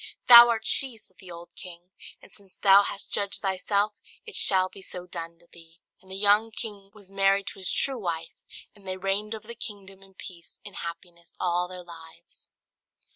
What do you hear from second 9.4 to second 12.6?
the kingdom in peace and happiness all their lives.